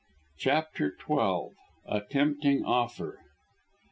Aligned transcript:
CHAPTER 0.39 0.97
XII 0.97 1.49
A 1.85 2.01
TEMPTING 2.09 2.65
OFFER. 2.65 3.19